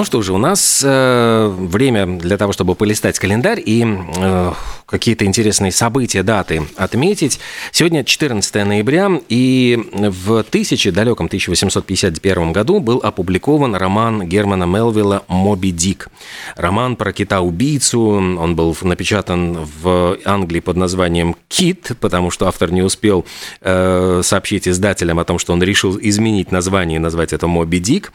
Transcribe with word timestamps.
Ну 0.00 0.04
что 0.04 0.22
же, 0.22 0.32
у 0.32 0.38
нас 0.38 0.82
э, 0.82 1.46
время 1.46 2.06
для 2.06 2.38
того, 2.38 2.54
чтобы 2.54 2.74
полистать 2.74 3.18
календарь 3.18 3.62
и 3.62 3.84
э, 3.84 4.52
какие-то 4.90 5.24
интересные 5.24 5.72
события, 5.72 6.22
даты 6.22 6.62
отметить. 6.76 7.38
Сегодня 7.72 8.04
14 8.04 8.54
ноября, 8.66 9.10
и 9.28 9.78
в 9.92 10.38
1000, 10.40 10.92
далеком 10.92 11.26
1851 11.26 12.52
году 12.52 12.80
был 12.80 12.98
опубликован 12.98 13.76
роман 13.76 14.26
Германа 14.26 14.64
Мелвилла 14.64 15.22
«Моби 15.28 15.70
Дик». 15.70 16.08
Роман 16.56 16.96
про 16.96 17.12
кита-убийцу, 17.12 18.00
он 18.00 18.56
был 18.56 18.76
напечатан 18.82 19.68
в 19.82 20.18
Англии 20.24 20.60
под 20.60 20.76
названием 20.76 21.36
«Кит», 21.48 21.92
потому 22.00 22.30
что 22.30 22.48
автор 22.48 22.72
не 22.72 22.82
успел 22.82 23.24
э, 23.60 24.22
сообщить 24.24 24.66
издателям 24.66 25.18
о 25.20 25.24
том, 25.24 25.38
что 25.38 25.52
он 25.52 25.62
решил 25.62 25.98
изменить 26.00 26.50
название 26.50 26.96
и 26.96 26.98
назвать 27.00 27.32
это 27.32 27.46
«Моби 27.46 27.78
Дик». 27.78 28.12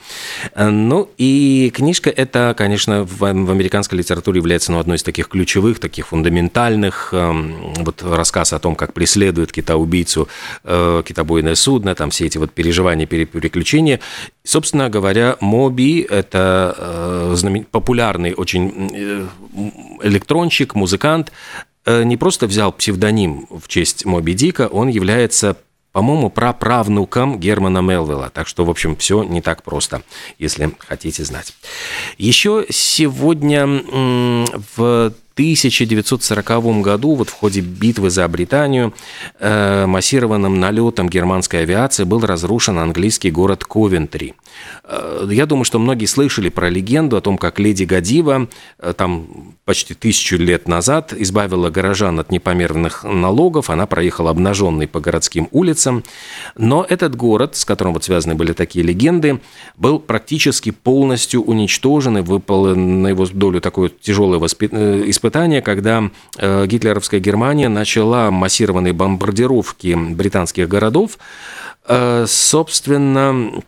Ну 0.58 1.10
и 1.18 1.72
книжка 1.73 2.10
это, 2.10 2.54
конечно, 2.58 3.04
в, 3.04 3.20
в 3.20 3.26
американской 3.52 3.98
литературе 3.98 4.40
является 4.40 4.72
ну, 4.72 4.80
одной 4.80 4.98
из 4.98 5.04
таких 5.04 5.30
ключевых, 5.30 5.80
таких 5.80 6.08
фундаментальных. 6.08 6.65
Э, 7.12 7.34
вот 7.78 8.04
рассказ 8.04 8.54
о 8.54 8.60
том, 8.60 8.76
как 8.76 8.94
преследует 8.94 9.52
кита-убийцу 9.52 10.28
э, 10.64 11.04
китобойное 11.05 11.55
судно, 11.55 11.96
там 11.96 12.10
все 12.10 12.26
эти 12.26 12.38
вот 12.38 12.52
переживания, 12.52 13.05
переключения. 13.05 14.00
Собственно 14.44 14.90
говоря, 14.90 15.38
Моби– 15.40 16.02
это 16.10 16.76
э, 16.78 17.34
знамен... 17.36 17.66
популярный 17.66 18.34
очень 18.34 18.91
э, 18.94 19.28
электронщик, 20.04 20.76
музыкант, 20.76 21.32
не 21.88 22.18
просто 22.18 22.48
взял 22.48 22.72
псевдоним 22.72 23.48
в 23.50 23.68
честь 23.68 24.05
Моби 24.05 24.34
Дика, 24.34 24.68
он 24.68 24.88
является 24.88 25.55
по-моему, 25.91 26.30
праправнуком 26.30 27.40
Германа 27.40 27.77
Мелвилла. 27.77 28.30
Так 28.30 28.49
что, 28.49 28.66
в 28.66 28.70
общем, 28.70 28.98
все 28.98 29.24
не 29.24 29.40
так 29.40 29.63
просто, 29.63 30.02
если 30.38 30.71
хотите 30.80 31.24
знать. 31.24 31.54
Еще 32.18 32.66
сегодня 32.70 33.66
в 34.76 35.13
1940 35.36 36.82
году, 36.82 37.16
вот 37.16 37.30
в 37.30 37.34
ходе 37.34 37.60
битвы 37.60 38.10
за 38.10 38.26
Британию, 38.30 38.94
э, 39.40 39.86
массированным 39.86 40.62
налетом 40.62 41.10
германской 41.10 41.64
авиации 41.64 42.05
был 42.05 42.22
разрушен 42.22 42.80
английский 42.80 43.32
город 43.32 43.66
Ковентри. 43.66 44.34
Э, 44.84 45.28
я 45.30 45.46
думаю, 45.46 45.66
что 45.66 45.80
многие 45.80 46.06
слышали 46.06 46.50
про 46.50 46.70
легенду 46.70 47.18
о 47.18 47.22
том, 47.22 47.38
как 47.38 47.60
леди 47.60 47.84
Гадива 47.84 48.48
э, 48.80 48.94
там 48.96 49.56
почти 49.66 49.94
тысячу 49.94 50.38
лет 50.38 50.68
назад 50.68 51.14
избавила 51.14 51.70
горожан 51.70 52.20
от 52.20 52.32
непомерных 52.32 53.04
налогов. 53.04 53.70
Она 53.70 53.86
проехала 53.86 54.30
обнаженной 54.32 54.88
по 54.88 55.00
городским 55.00 55.48
улицам. 55.52 56.04
Но 56.56 56.86
этот 56.88 57.16
город, 57.16 57.56
с 57.56 57.66
которым 57.66 57.94
вот 57.94 58.04
связаны 58.04 58.36
были 58.36 58.54
такие 58.54 58.86
легенды, 58.86 59.42
был 59.76 60.00
практически 60.00 60.72
полностью 60.72 61.42
уничтожен 61.44 62.20
и 62.20 62.22
выпал 62.22 62.76
на 62.76 63.08
его 63.08 63.26
долю 63.26 63.62
такое 63.62 63.90
тяжелое 63.90 64.40
испытание 64.40 65.36
испытания, 65.36 65.62
когда 65.62 66.12
э, 66.38 66.66
гитлеровская 66.68 67.20
Германия 67.20 67.70
начала 67.70 68.31
массированные 68.31 68.94
бомбардировки 68.94 69.96
британских 69.96 70.68
городов. 70.68 71.18
Э, 71.88 72.26
собственно, 72.28 73.52
э, 73.58 73.62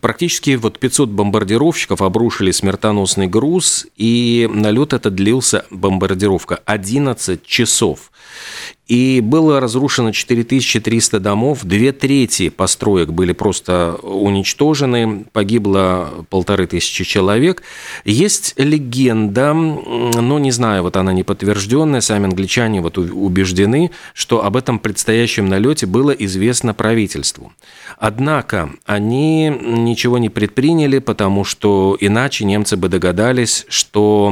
практически 0.00 0.56
вот 0.56 0.78
500 0.78 1.08
бомбардировщиков 1.10 2.02
обрушили 2.02 2.50
смертоносный 2.50 3.26
груз, 3.26 3.86
и 3.96 4.48
налет 4.52 4.92
этот 4.92 5.14
длился, 5.14 5.66
бомбардировка, 5.70 6.60
11 6.64 7.44
часов. 7.46 8.10
И 8.86 9.20
было 9.22 9.60
разрушено 9.60 10.12
4300 10.12 11.18
домов, 11.18 11.60
две 11.64 11.92
трети 11.92 12.50
построек 12.50 13.10
были 13.10 13.32
просто 13.32 13.98
уничтожены, 14.02 15.24
погибло 15.32 16.26
полторы 16.28 16.66
тысячи 16.66 17.04
человек. 17.04 17.62
Есть 18.04 18.52
легенда, 18.58 19.54
но 19.54 20.38
не 20.38 20.50
знаю, 20.50 20.82
вот 20.82 20.96
она 20.96 21.14
не 21.14 21.22
подтвержденная, 21.22 22.02
сами 22.02 22.26
англичане 22.26 22.82
вот 22.82 22.98
убеждены, 22.98 23.90
что 24.12 24.44
об 24.44 24.56
этом 24.56 24.78
предстоящем 24.78 25.48
налете 25.48 25.86
было 25.86 26.10
известно 26.10 26.74
правительству. 26.74 27.52
Однако 27.98 28.70
они 28.84 29.48
ничего 29.48 30.18
не 30.18 30.28
предприняли, 30.28 30.98
потому 30.98 31.44
что 31.44 31.96
иначе 32.00 32.44
немцы 32.44 32.76
бы 32.76 32.88
догадались, 32.90 33.64
что 33.68 34.28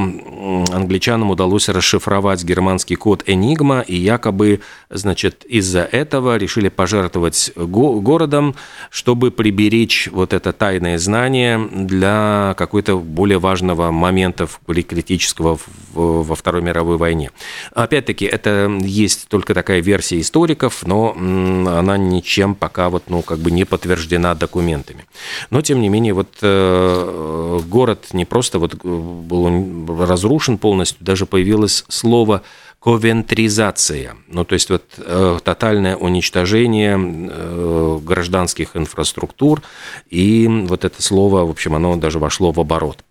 англичанам 0.73 1.31
удалось 1.31 1.71
расшифровать 1.71 2.45
германский 2.45 2.97
код 2.97 3.23
«Энигма», 3.27 3.81
и 3.81 3.97
якобы, 3.97 4.42
значит, 4.91 5.45
из-за 5.45 5.81
этого 5.81 6.37
решили 6.37 6.69
пожертвовать 6.69 7.53
го- 7.57 8.01
городом, 8.01 8.55
чтобы 8.91 9.31
приберечь 9.31 10.09
вот 10.13 10.33
это 10.33 10.53
тайное 10.53 10.99
знание 10.99 11.59
для 11.73 12.55
какой-то 12.57 12.99
более 12.99 13.39
важного 13.39 13.91
момента, 13.91 14.49
более 14.67 14.83
критического 14.83 15.59
во 15.95 16.35
Второй 16.35 16.63
мировой 16.63 16.97
войне. 16.97 17.31
Опять-таки, 17.75 18.25
это 18.25 18.71
есть 18.81 19.29
только 19.29 19.55
такая 19.55 19.81
версия 19.81 20.21
историков, 20.21 20.87
но 20.87 21.15
она 21.17 21.97
ничем 21.97 22.55
пока 22.55 22.89
вот, 22.89 23.05
ну, 23.09 23.23
как 23.23 23.39
бы 23.39 23.51
не 23.51 23.65
подтверждена 23.65 24.35
документами. 24.35 25.05
Но, 25.51 25.63
тем 25.63 25.81
не 25.81 25.89
менее, 25.89 26.15
вот 26.15 26.29
э, 26.43 27.61
город 27.67 28.09
не 28.13 28.25
просто 28.25 28.59
вот 28.59 28.75
был 28.85 30.07
разрушен 30.07 30.59
полностью, 30.59 31.05
даже 31.05 31.27
появилось 31.27 31.85
слово 31.89 32.43
ковентризация, 32.83 34.17
ну 34.27 34.45
то 34.45 34.55
есть 34.55 34.71
вот 34.71 34.83
э, 34.99 35.39
тотальное 35.45 35.97
уничтожение 35.97 36.99
э, 36.99 37.99
гражданских 38.03 38.77
инфраструктур, 38.77 39.63
и 40.11 40.49
вот 40.49 40.85
это 40.85 41.01
слово, 41.01 41.47
в 41.47 41.51
общем, 41.51 41.77
оно 41.77 41.95
даже 41.97 42.19
вошло 42.19 42.51
в 42.51 42.59
оборот. 42.59 43.05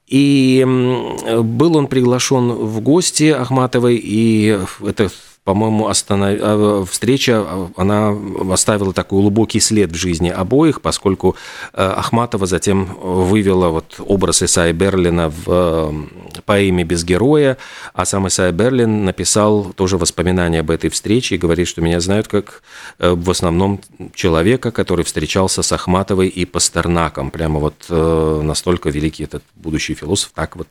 И 0.07 0.65
был 0.65 1.77
он 1.77 1.89
приглашен 1.89 2.51
в 2.53 2.81
гости 2.81 3.31
Ахматовой, 3.31 3.97
и 3.97 4.59
это 4.85 5.11
по-моему, 5.47 5.87
останов... 5.87 6.39
А, 6.43 6.85
встреча, 6.91 7.37
а, 7.39 7.71
она 7.77 8.13
оставила 8.53 8.93
такой 8.93 9.21
глубокий 9.21 9.61
след 9.61 9.93
в 9.93 9.95
жизни 9.95 10.29
обоих, 10.29 10.81
поскольку 10.81 11.37
э, 11.73 11.85
Ахматова 11.85 12.47
затем 12.47 12.87
вывела 13.01 13.69
вот 13.69 14.01
образ 14.01 14.43
Исаи 14.43 14.73
Берлина 14.73 15.31
в 15.31 15.45
э, 15.47 16.41
поэме 16.45 16.83
«Без 16.83 17.05
героя», 17.05 17.59
а 17.95 18.05
сам 18.05 18.27
Исаи 18.27 18.51
Берлин 18.51 19.05
написал 19.05 19.73
тоже 19.77 19.99
воспоминания 19.99 20.61
об 20.61 20.71
этой 20.73 20.91
встрече 20.91 21.37
и 21.37 21.39
говорит, 21.39 21.69
что 21.69 21.81
меня 21.81 22.01
знают 22.01 22.27
как 22.27 22.63
э, 22.99 23.15
в 23.15 23.31
основном 23.31 23.81
человека, 24.17 24.73
который 24.73 25.05
встречался 25.05 25.63
с 25.63 25.71
Ахматовой 25.71 26.27
и 26.27 26.45
Пастернаком. 26.45 27.31
Прямо 27.31 27.61
вот 27.61 27.75
настолько 27.89 28.91
великий 28.91 29.23
этот 29.23 29.45
будущий 29.55 29.95
философ 29.95 30.33
так 30.35 30.57
вот 30.57 30.67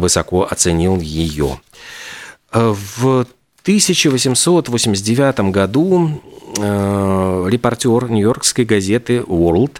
высоко 0.00 0.46
оценил 0.48 1.00
ее. 1.00 1.58
В 2.54 3.26
1889 3.62 5.50
году 5.50 6.22
э, 6.56 7.46
репортер 7.50 8.08
нью-йоркской 8.08 8.64
газеты 8.64 9.24
World 9.26 9.78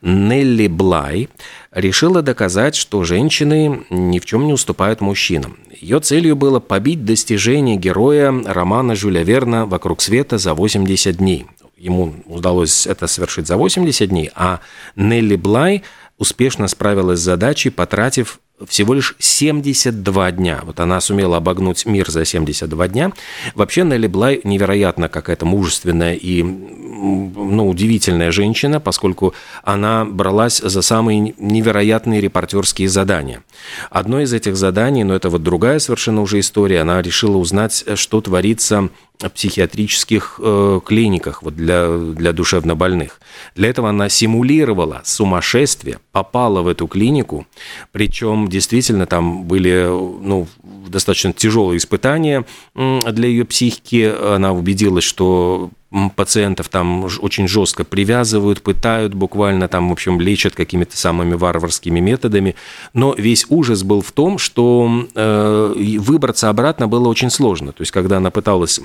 Нелли 0.00 0.68
Блай 0.68 1.28
решила 1.70 2.22
доказать, 2.22 2.76
что 2.76 3.04
женщины 3.04 3.84
ни 3.90 4.18
в 4.20 4.24
чем 4.24 4.46
не 4.46 4.54
уступают 4.54 5.02
мужчинам. 5.02 5.58
Ее 5.78 6.00
целью 6.00 6.34
было 6.34 6.60
побить 6.60 7.04
достижение 7.04 7.76
героя 7.76 8.32
романа 8.46 8.94
Жюля 8.94 9.22
Верна 9.22 9.66
«Вокруг 9.66 10.00
света 10.00 10.38
за 10.38 10.54
80 10.54 11.18
дней». 11.18 11.44
Ему 11.76 12.14
удалось 12.24 12.86
это 12.86 13.06
совершить 13.06 13.46
за 13.46 13.58
80 13.58 14.08
дней, 14.08 14.30
а 14.34 14.60
Нелли 14.96 15.36
Блай 15.36 15.82
успешно 16.16 16.68
справилась 16.68 17.20
с 17.20 17.24
задачей, 17.24 17.68
потратив 17.68 18.40
всего 18.68 18.94
лишь 18.94 19.14
72 19.18 20.32
дня. 20.32 20.60
Вот 20.64 20.80
она 20.80 21.00
сумела 21.00 21.36
обогнуть 21.38 21.86
мир 21.86 22.10
за 22.10 22.24
72 22.24 22.88
дня. 22.88 23.12
Вообще 23.54 23.82
Нелли 23.84 24.06
Блай 24.06 24.40
невероятно 24.44 25.08
какая-то 25.08 25.46
мужественная 25.46 26.14
и 26.14 26.42
ну, 26.42 27.68
удивительная 27.68 28.32
женщина, 28.32 28.80
поскольку 28.80 29.34
она 29.62 30.04
бралась 30.04 30.58
за 30.58 30.82
самые 30.82 31.34
невероятные 31.38 32.20
репортерские 32.20 32.88
задания. 32.88 33.42
Одно 33.90 34.20
из 34.20 34.32
этих 34.32 34.56
заданий, 34.56 35.04
но 35.04 35.14
это 35.14 35.28
вот 35.28 35.42
другая 35.42 35.78
совершенно 35.78 36.22
уже 36.22 36.40
история, 36.40 36.80
она 36.80 37.02
решила 37.02 37.36
узнать, 37.36 37.84
что 37.94 38.20
творится 38.20 38.88
психиатрических 39.18 40.40
э, 40.42 40.80
клиниках 40.84 41.42
вот 41.42 41.54
для, 41.56 41.96
для 41.96 42.32
душевнобольных. 42.32 43.20
Для 43.54 43.70
этого 43.70 43.88
она 43.90 44.08
симулировала 44.08 45.02
сумасшествие, 45.04 45.98
попала 46.12 46.62
в 46.62 46.68
эту 46.68 46.86
клинику, 46.86 47.46
причем 47.92 48.48
действительно 48.48 49.06
там 49.06 49.44
были 49.44 49.86
ну, 49.86 50.46
достаточно 50.62 51.32
тяжелые 51.32 51.78
испытания 51.78 52.44
для 52.74 53.28
ее 53.28 53.44
психики. 53.44 54.12
Она 54.34 54.52
убедилась, 54.52 55.04
что 55.04 55.70
пациентов 56.16 56.68
там 56.68 57.04
очень 57.04 57.48
жестко 57.48 57.84
привязывают, 57.84 58.62
пытают 58.62 59.14
буквально, 59.14 59.68
там, 59.68 59.88
в 59.88 59.92
общем, 59.92 60.20
лечат 60.20 60.54
какими-то 60.54 60.96
самыми 60.96 61.34
варварскими 61.34 62.00
методами. 62.00 62.54
Но 62.92 63.14
весь 63.16 63.46
ужас 63.48 63.82
был 63.82 64.00
в 64.00 64.12
том, 64.12 64.38
что 64.38 65.06
э, 65.14 65.98
выбраться 65.98 66.48
обратно 66.48 66.88
было 66.88 67.08
очень 67.08 67.30
сложно. 67.30 67.72
То 67.72 67.82
есть, 67.82 67.92
когда 67.92 68.18
она 68.18 68.30
пыталась 68.30 68.80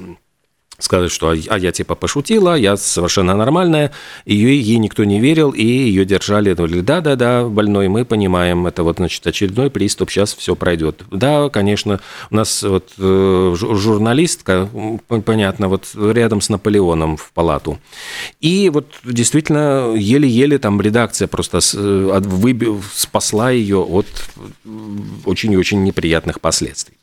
сказать, 0.80 1.12
что 1.12 1.30
а 1.32 1.60
я 1.60 1.72
типа 1.72 1.96
пошутила, 1.96 2.56
я 2.56 2.78
совершенно 2.78 3.36
нормальная, 3.36 3.92
ее, 4.26 4.60
ей 4.60 4.78
никто 4.78 5.04
не 5.04 5.20
верил, 5.20 5.52
и 5.52 5.64
ее 5.64 6.06
держали, 6.06 6.54
говорили, 6.54 6.82
да-да-да, 6.82 7.46
больной, 7.46 7.88
мы 7.88 8.06
понимаем, 8.06 8.68
это 8.68 8.84
вот, 8.84 8.98
значит, 8.98 9.26
очередной 9.28 9.70
приступ, 9.70 10.10
сейчас 10.10 10.34
все 10.34 10.56
пройдет. 10.56 11.04
Да, 11.12 11.50
конечно, 11.50 12.00
у 12.32 12.36
нас 12.36 12.64
вот 12.64 12.92
э, 12.98 13.56
журналистка, 13.56 14.70
понятно, 15.26 15.68
вот 15.68 15.90
рядом 15.96 16.42
с 16.42 16.50
Наполеоном 16.50 17.18
в 17.18 17.32
палату. 17.34 17.80
И 18.40 18.70
вот 18.70 18.88
действительно 19.04 19.94
еле-еле 19.96 20.58
там 20.60 20.80
редакция 20.82 21.28
просто 21.28 21.60
э, 21.74 22.20
выбил, 22.22 22.82
спасла 22.94 23.52
ее 23.52 23.80
от 23.80 24.08
очень-очень 25.26 25.84
неприятных 25.84 26.40
последствий. 26.42 26.98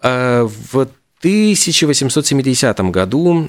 А 0.00 0.48
вот 0.72 0.90
1870 1.24 2.80
году 2.90 3.48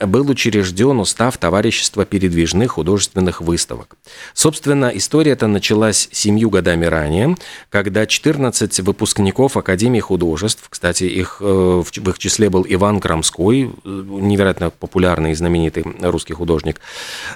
был 0.00 0.30
учрежден 0.30 0.98
устав 1.00 1.36
Товарищества 1.36 2.06
передвижных 2.06 2.72
художественных 2.72 3.42
выставок. 3.42 3.96
Собственно, 4.32 4.90
история 4.94 5.32
эта 5.32 5.46
началась 5.46 6.08
семью 6.12 6.48
годами 6.48 6.86
ранее, 6.86 7.36
когда 7.68 8.06
14 8.06 8.80
выпускников 8.80 9.58
Академии 9.58 10.00
художеств, 10.00 10.64
кстати, 10.70 11.04
их, 11.04 11.36
э, 11.40 11.44
в 11.44 12.08
их 12.08 12.18
числе 12.18 12.48
был 12.48 12.64
Иван 12.66 13.00
Крамской, 13.00 13.70
невероятно 13.84 14.70
популярный 14.70 15.32
и 15.32 15.34
знаменитый 15.34 15.84
русский 16.00 16.32
художник, 16.32 16.80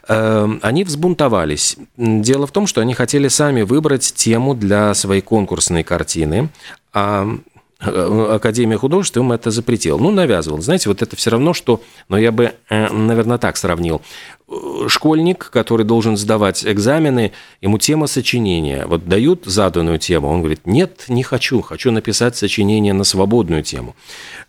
э, 0.09 0.49
они 0.63 0.85
взбунтовались. 0.85 1.77
Дело 1.99 2.47
в 2.47 2.53
том, 2.53 2.67
что 2.67 2.81
они 2.81 2.95
хотели 2.95 3.29
сами 3.29 3.61
выбрать 3.61 4.15
тему 4.15 4.55
для 4.55 4.95
своей 4.95 5.21
конкурсной 5.21 5.85
картины, 5.85 6.49
а 6.95 7.29
Э, 7.29 7.58
Академия 7.81 8.77
художеств 8.77 9.17
им 9.17 9.31
это 9.31 9.53
запретила. 9.53 9.99
Ну, 9.99 10.11
навязывал. 10.11 10.61
Знаете, 10.61 10.89
вот 10.89 11.01
это 11.01 11.15
все 11.15 11.31
равно, 11.31 11.55
что, 11.55 11.81
но 12.09 12.19
я 12.19 12.33
бы, 12.33 12.55
э, 12.69 12.93
наверное, 12.93 13.39
так 13.39 13.57
сравнил. 13.57 14.03
Школьник, 14.89 15.51
который 15.51 15.85
должен 15.85 16.17
сдавать 16.17 16.65
экзамены, 16.65 17.33
ему 17.61 17.79
тема 17.79 18.09
сочинения. 18.09 18.85
Вот 18.87 19.07
дают 19.07 19.45
заданную 19.45 19.99
тему, 19.99 20.29
он 20.29 20.41
говорит, 20.41 20.63
нет, 20.65 21.05
не 21.09 21.23
хочу, 21.23 21.61
хочу 21.61 21.93
написать 21.93 22.37
сочинение 22.37 22.95
на 22.95 23.05
свободную 23.05 23.63
тему. 23.63 23.95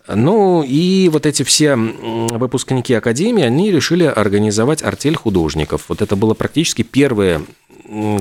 Ну, 0.08 0.64
и 0.66 1.08
вот 1.12 1.26
эти 1.26 1.44
все 1.44 1.76
выпускники 1.76 2.94
Академии, 2.94 3.44
они 3.44 3.70
решили 3.70 4.04
организовать 4.04 4.82
артель 4.82 5.14
художников. 5.14 5.84
Вот 5.88 6.02
это 6.02 6.16
было 6.16 6.34
практически 6.34 6.82
первое 6.82 7.42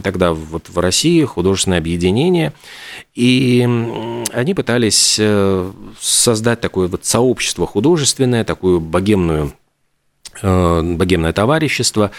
тогда 0.04 0.34
вот 0.34 0.70
в 0.70 0.80
России 0.80 1.24
художественное 1.24 1.78
объединение, 1.78 2.54
и 3.14 3.68
они 4.32 4.54
пытались 4.54 5.18
э, 5.20 5.72
создать 6.00 6.62
такое 6.62 6.88
вот 6.88 7.06
сообщество 7.06 7.68
художественное, 7.68 8.44
такую 8.44 8.80
богемную 8.80 9.54
э, 10.42 10.82
богемное 10.82 11.34
товарищество. 11.34 12.12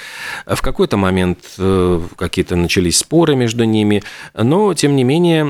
В 0.47 0.63
какой-то 0.63 0.97
момент 0.97 1.39
э, 1.59 2.01
какие-то 2.17 2.55
начались 2.55 2.99
споры 2.99 3.35
между 3.35 3.65
ними, 3.65 4.03
но, 4.35 4.73
тем 4.75 4.95
не 4.95 5.03
менее, 5.03 5.43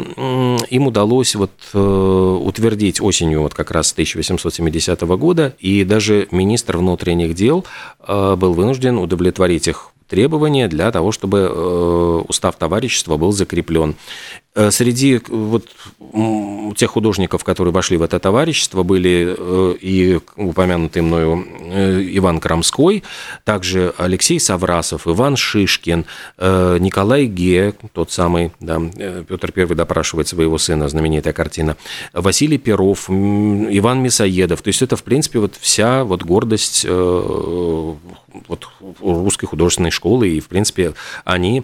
им 0.71 0.87
удалось 0.87 1.35
вот 1.35 1.53
утвердить 1.75 3.01
осенью 3.01 3.43
вот 3.43 3.53
как 3.55 3.71
раз 3.71 3.93
1870 3.93 5.01
года, 5.03 5.55
и 5.59 5.85
даже 5.85 6.29
министр 6.31 6.79
внутренних 6.79 7.35
дел 7.35 7.67
был 8.07 8.55
вынужден 8.55 8.97
удовлетворить 8.99 9.69
их 9.69 9.93
требования 10.11 10.69
для 10.69 10.91
того, 10.91 11.13
чтобы 11.13 11.39
э, 11.39 12.23
устав 12.29 12.57
товарищества 12.57 13.17
был 13.17 13.33
закреплен. 13.33 13.95
Э, 14.61 14.71
среди 14.71 15.21
вот, 15.29 15.65
тех 16.77 16.91
художников, 16.91 17.45
которые 17.45 17.73
вошли 17.73 17.97
в 17.97 18.03
это 18.03 18.19
товарищество, 18.19 18.83
были 18.83 19.35
э, 19.39 19.75
и 19.81 20.21
упомянутый 20.37 21.01
мною 21.01 21.47
Иван 22.19 22.41
Крамской, 22.41 23.03
также 23.45 23.95
Алексей 23.97 24.39
Саврасов, 24.39 25.07
Иван 25.07 25.37
Шишкин, 25.37 26.05
Николай 26.39 27.27
Ге, 27.27 27.75
тот 27.93 28.11
самый, 28.11 28.53
да, 28.61 28.81
Петр 29.29 29.53
I 29.57 29.67
допрашивает 29.67 30.29
своего 30.29 30.59
сына, 30.59 30.89
знаменитая 30.89 31.33
картина, 31.33 31.77
Василий 32.13 32.59
Перов, 32.59 33.09
Иван 33.09 34.03
Мясоедов. 34.03 34.63
То 34.63 34.69
есть 34.69 34.83
это, 34.83 34.97
в 34.97 35.05
принципе, 35.05 35.39
вот 35.39 35.55
вся 35.61 36.03
вот 36.05 36.25
гордость 36.25 36.85
вот, 38.49 38.69
русской 39.01 39.47
художественной 39.47 39.91
школы, 39.91 40.29
и, 40.29 40.41
в 40.41 40.49
принципе, 40.49 40.95
они 41.25 41.63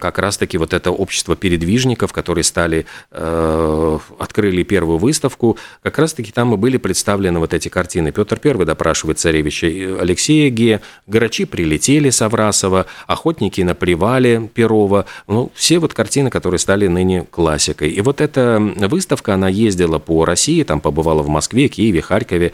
как 0.00 0.18
раз-таки 0.18 0.58
вот 0.58 0.72
это 0.72 0.90
общество 0.90 1.36
передвижников, 1.36 2.12
которые 2.26 2.42
стали, 2.42 2.86
э, 3.12 3.98
открыли 4.18 4.64
первую 4.64 4.98
выставку, 4.98 5.56
как 5.84 5.96
раз-таки 5.96 6.32
там 6.32 6.54
и 6.54 6.56
были 6.56 6.76
представлены 6.76 7.38
вот 7.38 7.54
эти 7.54 7.68
картины. 7.68 8.10
Петр 8.10 8.40
I 8.42 8.64
допрашивает 8.64 9.20
царевича 9.20 9.68
Алексея 10.00 10.50
Ге, 10.50 10.80
«Грачи 11.06 11.44
прилетели» 11.44 12.10
Саврасова, 12.10 12.86
«Охотники 13.06 13.60
на 13.60 13.76
привале» 13.76 14.50
Перова, 14.52 15.06
ну, 15.28 15.52
все 15.54 15.78
вот 15.78 15.94
картины, 15.94 16.28
которые 16.30 16.58
стали 16.58 16.88
ныне 16.88 17.24
классикой. 17.30 17.90
И 17.90 18.00
вот 18.00 18.20
эта 18.20 18.58
выставка, 18.88 19.34
она 19.34 19.48
ездила 19.48 20.00
по 20.00 20.24
России, 20.24 20.64
там 20.64 20.80
побывала 20.80 21.22
в 21.22 21.28
Москве, 21.28 21.68
Киеве, 21.68 22.02
Харькове, 22.02 22.50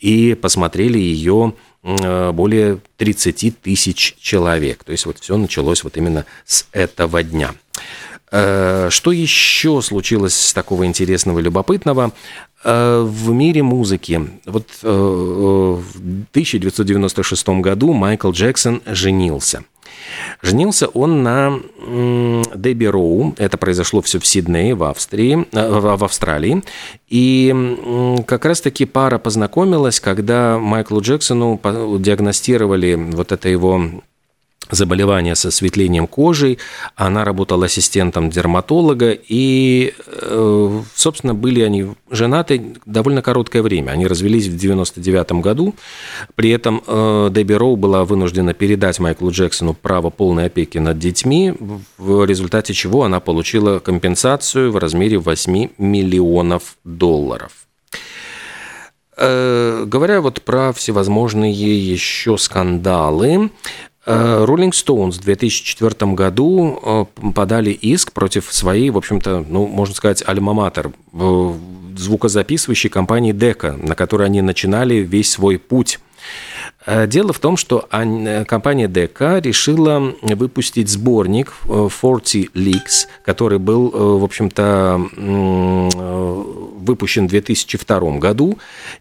и 0.00 0.34
посмотрели 0.34 0.98
ее 0.98 1.54
Э, 1.86 2.32
более 2.32 2.78
30 2.96 3.60
тысяч 3.60 4.16
человек. 4.18 4.84
То 4.84 4.92
есть 4.92 5.04
вот 5.04 5.18
все 5.18 5.36
началось 5.36 5.84
вот 5.84 5.98
именно 5.98 6.24
с 6.46 6.66
этого 6.72 7.22
дня. 7.22 7.54
Э, 8.36 8.88
что 8.90 9.12
еще 9.12 9.80
случилось 9.80 10.52
такого 10.52 10.86
интересного 10.86 11.38
и 11.38 11.42
любопытного? 11.42 12.10
Э, 12.64 13.06
в 13.06 13.30
мире 13.30 13.62
музыки. 13.62 14.28
Вот 14.44 14.66
в 14.82 15.82
1996 16.32 17.48
году 17.60 17.92
Майкл 17.92 18.32
Джексон 18.32 18.82
женился. 18.86 19.62
Женился 20.42 20.88
он 20.88 21.22
на 21.22 21.60
Дебби 22.56 22.86
Роу. 22.86 23.36
Это 23.38 23.56
произошло 23.56 24.02
все 24.02 24.18
в 24.18 24.26
Сиднее, 24.26 24.74
в 24.74 24.82
Австрии, 24.82 25.46
э, 25.52 25.78
в 25.78 26.04
Австралии. 26.04 26.64
И 27.08 27.54
как 28.26 28.44
раз-таки 28.46 28.84
пара 28.84 29.18
познакомилась, 29.18 30.00
когда 30.00 30.58
Майклу 30.58 31.00
Джексону 31.00 31.60
диагностировали 32.00 32.94
вот 32.94 33.30
это 33.30 33.48
его 33.48 33.80
заболевания 34.70 35.34
со 35.34 35.48
осветлением 35.48 36.06
кожи. 36.06 36.58
Она 36.96 37.24
работала 37.24 37.66
ассистентом 37.66 38.30
дерматолога, 38.30 39.12
и, 39.12 39.94
э, 40.06 40.82
собственно, 40.94 41.34
были 41.34 41.62
они 41.62 41.86
женаты 42.10 42.76
довольно 42.86 43.22
короткое 43.22 43.62
время. 43.62 43.92
Они 43.92 44.06
развелись 44.06 44.46
в 44.46 44.56
99 44.56 45.40
году. 45.40 45.74
При 46.34 46.50
этом 46.50 46.82
э, 46.86 47.30
Дебби 47.32 47.52
Роу 47.54 47.76
была 47.76 48.04
вынуждена 48.04 48.54
передать 48.54 48.98
Майклу 49.00 49.30
Джексону 49.30 49.74
право 49.74 50.10
полной 50.10 50.46
опеки 50.46 50.78
над 50.78 50.98
детьми, 50.98 51.54
в 51.98 52.24
результате 52.24 52.74
чего 52.74 53.04
она 53.04 53.20
получила 53.20 53.78
компенсацию 53.78 54.72
в 54.72 54.76
размере 54.76 55.18
8 55.18 55.68
миллионов 55.78 56.76
долларов. 56.84 57.52
Э, 59.16 59.84
говоря 59.86 60.20
вот 60.20 60.42
про 60.42 60.72
всевозможные 60.72 61.52
еще 61.52 62.36
скандалы, 62.36 63.50
Rolling 64.10 64.70
Stones 64.70 65.12
в 65.12 65.20
2004 65.20 66.12
году 66.12 66.80
э, 66.82 67.30
подали 67.32 67.70
иск 67.70 68.12
против 68.12 68.52
своей, 68.52 68.90
в 68.90 68.96
общем-то, 68.96 69.44
ну, 69.48 69.66
можно 69.66 69.94
сказать, 69.94 70.22
альма-матер, 70.26 70.92
звукозаписывающей 71.96 72.90
компании 72.90 73.32
Дека, 73.32 73.72
на 73.72 73.94
которой 73.94 74.26
они 74.26 74.42
начинали 74.42 74.96
весь 74.96 75.30
свой 75.30 75.58
путь. 75.58 76.00
Э, 76.86 77.06
дело 77.06 77.32
в 77.32 77.38
том, 77.38 77.56
что 77.56 77.88
э, 77.90 78.44
компания 78.44 78.88
ДК 78.88 79.40
решила 79.44 80.14
выпустить 80.22 80.88
сборник 80.88 81.52
40 81.66 81.94
э, 82.02 82.38
Leaks, 82.54 83.06
который 83.24 83.58
был, 83.58 83.90
в 84.18 84.24
общем-то, 84.24 85.00
выпущен 86.84 87.26
в 87.26 87.30
2002 87.30 88.18
году. 88.18 88.58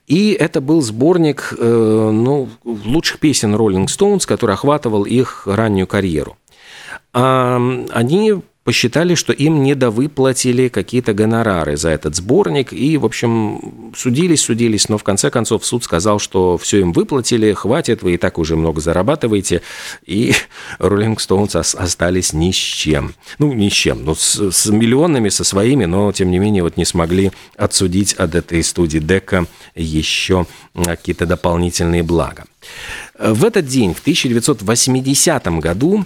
И 0.07 0.31
это 0.31 0.61
был 0.61 0.81
сборник 0.81 1.53
ну, 1.59 2.49
лучших 2.63 3.19
песен 3.19 3.55
Rolling 3.55 3.87
Stones, 3.87 4.25
который 4.25 4.53
охватывал 4.53 5.03
их 5.03 5.43
раннюю 5.45 5.87
карьеру. 5.87 6.37
Они 7.11 8.41
посчитали, 8.63 9.15
что 9.15 9.33
им 9.33 9.63
недовыплатили 9.63 10.69
какие-то 10.69 11.13
гонорары 11.13 11.75
за 11.75 11.89
этот 11.89 12.15
сборник, 12.15 12.71
и, 12.71 12.97
в 12.97 13.05
общем, 13.05 13.93
судились, 13.95 14.41
судились, 14.41 14.89
но 14.89 14.97
в 14.97 15.03
конце 15.03 15.29
концов 15.29 15.65
суд 15.65 15.83
сказал, 15.83 16.19
что 16.19 16.57
все 16.57 16.79
им 16.79 16.93
выплатили, 16.93 17.53
хватит, 17.53 18.03
вы 18.03 18.13
и 18.13 18.17
так 18.17 18.37
уже 18.37 18.55
много 18.55 18.79
зарабатываете, 18.79 19.61
и 20.05 20.33
Rolling 20.79 21.17
Stones 21.17 21.55
остались 21.55 22.33
ни 22.33 22.51
с 22.51 22.55
чем. 22.55 23.13
Ну, 23.37 23.51
ни 23.53 23.69
с 23.69 23.73
чем, 23.73 24.05
ну, 24.05 24.15
с, 24.15 24.51
с 24.51 24.67
миллионами, 24.67 25.29
со 25.29 25.43
своими, 25.43 25.85
но, 25.85 26.11
тем 26.11 26.31
не 26.31 26.39
менее, 26.39 26.63
вот 26.63 26.77
не 26.77 26.85
смогли 26.85 27.31
отсудить 27.57 28.13
от 28.13 28.35
этой 28.35 28.63
студии 28.63 28.99
Дека 28.99 29.45
еще 29.75 30.45
какие-то 30.73 31.25
дополнительные 31.25 32.03
блага. 32.03 32.45
В 33.19 33.43
этот 33.45 33.65
день, 33.67 33.93
в 33.93 33.99
1980 33.99 35.47
году, 35.59 36.05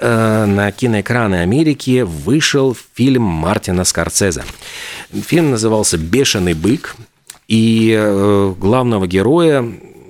Э, 0.00 0.44
на 0.46 0.72
киноэкраны 0.72 1.36
Америки 1.36 2.02
вышел 2.02 2.76
фильм 2.94 3.22
Мартина 3.22 3.84
Скорцезе. 3.84 4.44
Фильм 5.12 5.50
назывался 5.50 5.98
«Бешеный 5.98 6.54
бык», 6.54 6.96
и 7.46 7.94
э, 7.96 8.54
главного 8.58 9.06
героя, 9.06 9.64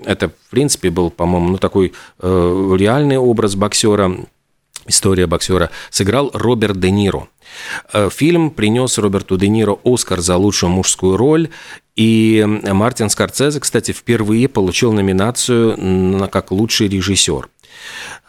это, 0.04 0.28
в 0.28 0.50
принципе, 0.50 0.90
был, 0.90 1.10
по-моему, 1.10 1.50
ну, 1.50 1.58
такой 1.58 1.92
э, 2.20 2.76
реальный 2.78 3.18
образ 3.18 3.56
боксера, 3.56 4.16
история 4.86 5.26
боксера, 5.26 5.70
сыграл 5.90 6.30
Роберт 6.32 6.78
Де 6.80 6.90
Ниро. 6.90 7.28
Фильм 8.10 8.50
принес 8.50 8.98
Роберту 8.98 9.36
Де 9.36 9.48
Ниро 9.48 9.78
Оскар 9.84 10.20
за 10.20 10.36
лучшую 10.36 10.70
мужскую 10.70 11.16
роль, 11.16 11.50
и 11.96 12.44
Мартин 12.46 13.10
Скорцезе, 13.10 13.60
кстати, 13.60 13.92
впервые 13.92 14.48
получил 14.48 14.92
номинацию 14.92 15.76
на 15.78 16.28
как 16.28 16.52
лучший 16.52 16.88
режиссер. 16.88 17.48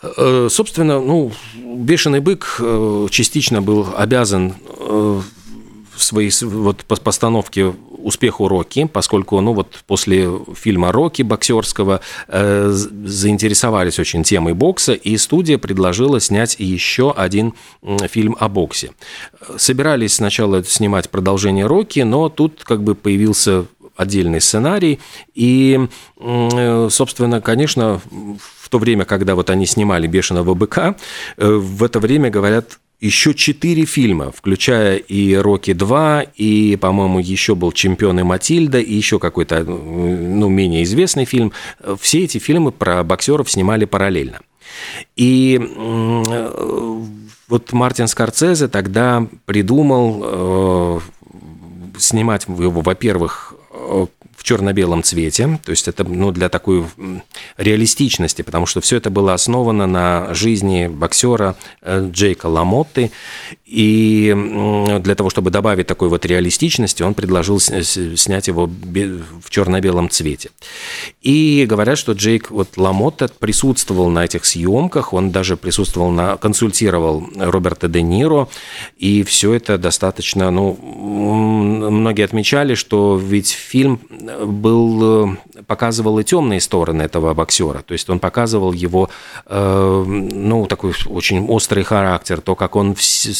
Э, 0.02 0.48
собственно, 0.50 1.00
ну, 1.00 1.32
«Бешеный 1.56 2.20
бык» 2.20 2.58
э, 2.60 3.08
частично 3.12 3.62
был 3.62 3.88
обязан 3.96 4.56
в 4.78 5.22
э, 5.98 6.02
своей 6.02 6.32
вот, 6.42 6.86
постановке 6.86 7.74
успеху 8.06 8.48
Рокки, 8.48 8.88
поскольку, 8.92 9.42
ну, 9.42 9.54
вот 9.54 9.84
после 9.88 10.30
фильма 10.54 10.92
Рокки 10.92 11.24
боксерского 11.24 12.02
э, 12.28 12.70
заинтересовались 12.72 13.98
очень 13.98 14.24
темой 14.24 14.54
бокса, 14.54 14.94
и 14.94 15.18
студия 15.18 15.58
предложила 15.58 16.20
снять 16.20 16.56
еще 16.60 17.12
один 17.12 17.56
фильм 18.08 18.38
о 18.40 18.48
боксе. 18.48 18.92
Собирались 19.58 20.16
сначала 20.16 20.64
снимать 20.64 21.10
продолжение 21.10 21.66
Рокки, 21.66 22.02
но 22.02 22.30
тут 22.30 22.64
как 22.64 22.84
бы 22.84 22.94
появился 22.94 23.66
отдельный 23.96 24.42
сценарий, 24.42 25.00
и, 25.34 25.88
собственно, 26.18 27.42
конечно, 27.42 28.02
в 28.66 28.70
то 28.70 28.80
время, 28.80 29.06
когда 29.06 29.36
вот 29.36 29.50
они 29.50 29.66
снимали 29.66 30.08
«Бешеного 30.08 30.54
быка», 30.54 30.96
э, 31.38 31.48
в 31.48 31.84
это 31.84 32.00
время, 32.00 32.30
говорят, 32.30 32.80
еще 33.00 33.34
четыре 33.34 33.86
фильма, 33.86 34.32
включая 34.32 34.98
и 34.98 35.36
«Рокки 35.36 35.72
2», 35.72 36.30
и, 36.36 36.78
по-моему, 36.78 37.20
еще 37.20 37.54
был 37.56 37.72
«Чемпион 37.72 38.20
и 38.20 38.24
Матильда», 38.24 38.80
и 38.80 38.94
еще 38.94 39.20
какой-то, 39.20 39.64
ну, 39.64 40.50
менее 40.50 40.84
известный 40.84 41.26
фильм. 41.26 41.52
Все 42.00 42.24
эти 42.24 42.38
фильмы 42.38 42.72
про 42.72 43.04
боксеров 43.04 43.52
снимали 43.52 43.86
параллельно. 43.86 44.40
И 45.16 45.60
вот 47.48 47.72
Мартин 47.74 48.08
Скорцезе 48.08 48.68
тогда 48.68 49.28
придумал 49.46 50.22
э, 50.24 51.00
снимать 52.00 52.48
его, 52.48 52.82
во-первых, 52.82 53.55
э, 53.76 54.08
черно-белом 54.46 55.02
цвете, 55.02 55.60
то 55.66 55.72
есть 55.72 55.88
это 55.88 56.04
ну, 56.04 56.32
для 56.32 56.50
такой 56.50 56.86
реалистичности, 57.58 58.44
потому 58.44 58.68
что 58.68 58.80
все 58.80 58.98
это 58.98 59.10
было 59.10 59.34
основано 59.34 59.88
на 59.88 60.34
жизни 60.36 60.88
боксера 60.88 61.56
э, 61.82 62.08
Джейка 62.12 62.46
Ламотты, 62.46 63.12
и 63.66 64.34
для 65.02 65.16
того, 65.16 65.32
чтобы 65.32 65.50
добавить 65.50 65.88
такой 65.88 66.10
вот 66.10 66.26
реалистичности, 66.26 67.02
он 67.02 67.16
предложил 67.16 67.60
снять 67.60 68.48
его 68.48 68.68
в 68.68 69.50
черно-белом 69.50 70.10
цвете. 70.12 70.52
И 71.24 71.66
говорят, 71.68 71.98
что 71.98 72.14
Джейк 72.14 72.52
вот 72.52 72.78
Ламотта 72.78 73.28
присутствовал 73.28 74.10
на 74.10 74.26
этих 74.26 74.46
съемках, 74.46 75.14
он 75.14 75.32
даже 75.32 75.58
присутствовал 75.58 76.12
на, 76.12 76.38
консультировал 76.38 77.28
Роберта 77.36 77.88
Де 77.88 78.04
Ниро, 78.04 78.48
и 78.98 79.24
все 79.24 79.54
это 79.54 79.80
достаточно, 79.80 80.52
ну, 80.52 80.78
многие 81.90 82.24
отмечали, 82.24 82.76
что 82.76 83.18
ведь 83.18 83.50
фильм 83.50 84.00
был, 84.44 85.34
э, 85.55 85.55
показывал 85.68 86.20
и 86.20 86.24
темные 86.24 86.62
стороны 86.62 87.04
этого 87.04 87.34
боксера, 87.34 87.82
то 87.82 87.94
есть 87.94 88.10
он 88.10 88.20
показывал 88.20 88.74
его, 88.74 89.10
э, 89.46 90.04
ну, 90.06 90.66
такой 90.68 90.94
очень 91.08 91.46
острый 91.48 91.84
характер, 91.84 92.42
то, 92.42 92.56
как 92.56 92.76
он 92.76 92.96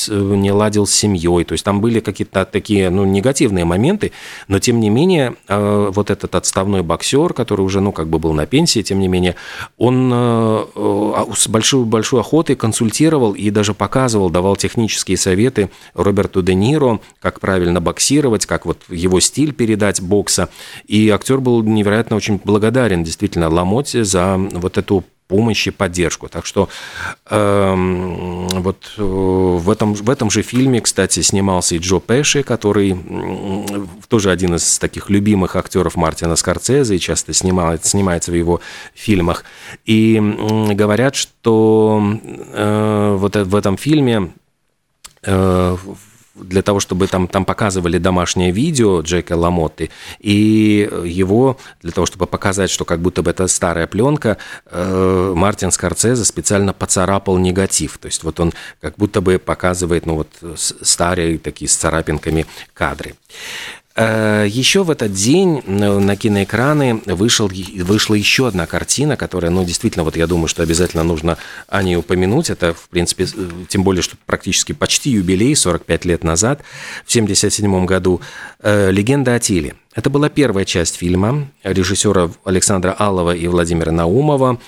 не 0.08 0.52
ладил 0.52 0.86
с 0.86 0.92
семьей, 0.92 1.44
то 1.44 1.54
есть 1.54 1.64
там 1.64 1.82
были 1.82 2.00
какие-то 2.00 2.46
такие, 2.46 2.90
ну, 2.90 3.06
негативные 3.06 3.66
моменты, 3.66 4.12
но 4.48 4.60
тем 4.60 4.80
не 4.80 4.90
менее 4.90 5.36
э, 5.48 5.92
вот 5.94 6.10
этот 6.10 6.36
отставной 6.36 6.82
боксер, 6.82 7.34
который 7.34 7.62
уже, 7.62 7.82
ну, 7.82 7.92
как 7.92 8.08
бы 8.08 8.20
был 8.20 8.34
на 8.34 8.46
пенсии, 8.46 8.82
тем 8.82 9.00
не 9.00 9.08
менее, 9.08 9.36
он 9.78 10.12
а, 10.14 11.28
с 11.36 11.48
большой, 11.48 11.86
большой 11.86 12.22
охотой 12.22 12.56
консультировал 12.56 13.34
и 13.34 13.50
даже 13.50 13.74
показывал, 13.74 14.30
давал 14.30 14.56
технические 14.56 15.18
советы 15.18 15.70
Роберту 15.94 16.42
Де 16.42 16.54
Ниро, 16.54 17.00
как 17.20 17.40
правильно 17.40 17.82
боксировать, 17.82 18.46
как 18.46 18.66
вот 18.66 18.80
его 18.90 19.20
стиль 19.20 19.54
передать 19.54 20.02
бокса. 20.02 20.50
И 20.88 21.10
актер 21.10 21.40
был 21.40 21.64
невероятно 21.64 22.15
очень 22.16 22.40
благодарен 22.44 23.04
действительно 23.04 23.50
Ламоте 23.50 24.04
за 24.04 24.38
вот 24.38 24.78
эту 24.78 25.04
помощь 25.28 25.68
и 25.68 25.72
поддержку. 25.72 26.28
Так 26.28 26.46
что 26.46 26.70
э, 27.30 27.74
вот 27.76 28.94
э, 28.98 29.02
в, 29.02 29.70
этом, 29.70 29.94
в 29.94 30.10
этом 30.10 30.30
же 30.30 30.44
фильме, 30.44 30.82
кстати, 30.82 31.22
снимался 31.22 31.76
и 31.76 31.80
Джо 31.80 32.00
Пеши, 32.00 32.44
который 32.44 32.92
э, 32.92 33.86
тоже 34.08 34.32
один 34.32 34.56
из 34.56 34.78
таких 34.78 35.10
любимых 35.10 35.56
актеров 35.56 35.96
Мартина 35.96 36.36
Скорцезе 36.36 36.96
и 36.96 37.00
часто 37.00 37.34
снимает, 37.34 37.86
снимается 37.86 38.32
в 38.32 38.36
его 38.36 38.62
фильмах. 38.94 39.46
И 39.86 40.18
э, 40.18 40.74
говорят, 40.74 41.16
что 41.16 42.20
э, 42.24 43.16
вот 43.18 43.36
в 43.36 43.56
этом 43.56 43.78
фильме 43.78 44.32
э, 45.24 45.78
для 46.36 46.62
того, 46.62 46.80
чтобы 46.80 47.08
там, 47.08 47.28
там 47.28 47.46
показывали 47.46 47.98
домашнее 47.98 48.52
видео 48.52 49.02
Джека 49.02 49.34
Ламотты, 49.34 49.90
и 50.20 50.90
его, 51.06 51.58
для 51.82 51.92
того, 51.92 52.06
чтобы 52.06 52.28
показать, 52.28 52.70
что 52.70 52.86
как 52.86 53.00
будто 53.00 53.24
бы 53.24 53.32
это 53.32 53.48
старая 53.48 53.88
пленка, 53.88 54.38
э, 54.70 55.34
Мартин 55.36 55.72
Скорцезе 55.72 56.26
специально 56.26 56.74
поцарапал 56.74 57.38
негатив. 57.38 57.98
То 57.98 58.08
есть 58.08 58.24
вот 58.24 58.40
он 58.40 58.54
как 58.82 58.96
будто 58.98 59.22
бы 59.22 59.40
показывает, 59.40 60.06
ну 60.06 60.16
вот, 60.16 60.30
старые 60.58 61.38
такие 61.38 61.70
с 61.70 61.76
царапинками 61.76 62.46
кадры. 62.74 63.16
Э, 63.96 64.46
еще 64.48 64.84
в 64.84 64.92
этот 64.92 65.14
день 65.14 65.62
на 65.66 66.16
киноэкраны 66.18 67.02
вышел, 67.06 67.50
вышла 67.50 68.16
еще 68.16 68.48
одна 68.48 68.66
картина, 68.66 69.16
которая, 69.16 69.52
ну, 69.52 69.64
действительно, 69.64 70.04
вот 70.04 70.18
я 70.18 70.28
думаю, 70.28 70.48
что 70.48 70.64
обязательно 70.64 71.04
нужно 71.04 71.38
о 71.70 71.82
ней 71.82 71.96
упомянуть. 71.96 72.50
Это, 72.50 72.74
в 72.74 72.90
принципе, 72.90 73.24
э, 73.24 73.50
тем 73.70 73.84
более, 73.84 74.02
что 74.02 74.18
практически 74.26 74.74
почти 74.74 75.12
юбилей, 75.12 75.56
45 75.56 76.06
лет 76.06 76.24
назад, 76.26 76.62
в 77.06 77.10
1977 77.10 77.86
году, 77.86 78.20
э, 78.60 78.92
«Легенда 78.92 79.36
о 79.36 79.40
Тиле». 79.40 79.76
Это 79.96 80.10
была 80.10 80.28
первая 80.28 80.66
часть 80.66 80.98
фильма 80.98 81.48
режиссера 81.64 82.30
Александра 82.44 82.92
Аллова 82.92 83.34
и 83.34 83.48
Владимира 83.48 83.94
Наумова. 83.94 84.60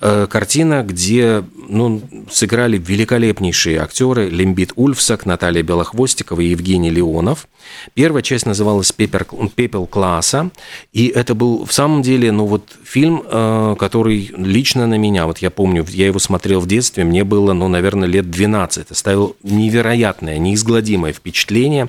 Э, 0.00 0.26
картина, 0.28 0.82
где 0.82 1.44
ну, 1.68 2.02
сыграли 2.28 2.76
великолепнейшие 2.76 3.78
актеры 3.78 4.28
Лимбит 4.28 4.72
Ульфсак, 4.74 5.24
Наталья 5.26 5.62
Белохвостикова 5.62 6.40
и 6.40 6.48
Евгений 6.48 6.90
Леонов. 6.90 7.46
Первая 7.94 8.22
часть 8.22 8.44
называлась 8.44 8.90
«Пепел, 8.90 9.48
«Пепел 9.54 9.86
класса», 9.86 10.50
и 10.92 11.06
это 11.06 11.36
был 11.36 11.64
в 11.64 11.72
самом 11.72 12.02
деле 12.02 12.32
ну, 12.32 12.46
вот, 12.46 12.76
фильм, 12.82 13.22
э, 13.24 13.76
который 13.78 14.32
лично 14.36 14.88
на 14.88 14.98
меня, 14.98 15.26
вот 15.26 15.38
я 15.38 15.50
помню, 15.50 15.86
я 15.88 16.06
его 16.06 16.18
смотрел 16.18 16.58
в 16.58 16.66
детстве, 16.66 17.04
мне 17.04 17.22
было, 17.22 17.52
ну, 17.52 17.68
наверное, 17.68 18.08
лет 18.08 18.28
12, 18.28 18.90
оставил 18.90 19.36
невероятное, 19.44 20.38
неизгладимое 20.38 21.12
впечатление. 21.12 21.88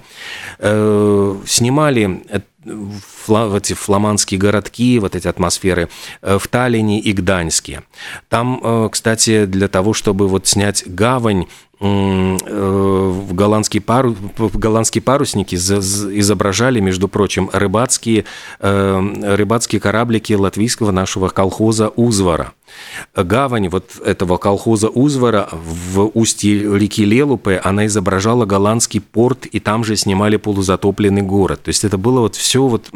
Э, 0.60 1.36
снимали 1.48 2.22
в 2.66 3.56
эти 3.56 3.74
фламандские 3.74 4.40
городки, 4.40 5.00
вот 5.00 5.16
эти 5.16 5.28
атмосферы 5.28 5.90
э, 6.22 6.38
в 6.40 6.48
Таллине 6.48 7.00
и 7.00 7.14
Гданьске. 7.14 7.84
Там, 8.30 8.60
э, 8.64 8.90
кстати, 8.92 9.46
для 9.46 9.68
того, 9.68 9.94
чтобы 9.94 10.28
вот 10.28 10.48
снять 10.48 10.84
гавань 10.86 11.48
в 11.80 13.34
голландские, 13.34 13.82
пару, 13.82 14.16
голландские 14.38 15.02
парусники 15.02 15.56
изображали, 15.56 16.80
между 16.80 17.08
прочим, 17.08 17.50
рыбацкие, 17.52 18.26
э, 18.60 19.36
рыбацкие 19.36 19.82
кораблики 19.82 20.34
латвийского 20.34 20.92
нашего 20.92 21.30
колхоза 21.30 21.90
«Узвара». 21.90 22.54
Гавань 23.16 23.70
вот 23.70 23.92
этого 24.04 24.38
колхоза 24.38 24.90
Узвара 24.90 25.50
в 25.52 26.12
устье 26.14 26.78
реки 26.78 27.06
Лелупе, 27.06 27.62
она 27.64 27.86
изображала 27.86 28.46
голландский 28.46 29.02
порт, 29.02 29.46
и 29.46 29.60
там 29.60 29.84
же 29.84 29.96
снимали 29.96 30.38
полузатопленный 30.38 31.22
город. 31.22 31.64
То 31.64 31.70
есть 31.70 31.84
это 31.84 31.98
было 31.98 32.22
вот 32.22 32.36
все 32.36 32.68
вот 32.68 32.90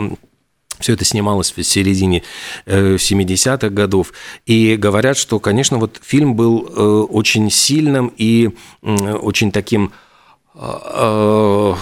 все 0.79 0.93
это 0.93 1.05
снималось 1.05 1.53
в 1.55 1.63
середине 1.63 2.23
70-х 2.65 3.67
э, 3.67 3.69
годов. 3.69 4.13
И 4.45 4.75
говорят, 4.75 5.17
что, 5.17 5.39
конечно, 5.39 5.77
вот 5.77 5.99
фильм 6.03 6.35
был 6.35 6.67
э, 6.67 6.81
очень 7.09 7.49
сильным 7.49 8.13
и 8.17 8.49
очень 8.81 9.51
таким 9.51 9.91
ну, 10.61 11.75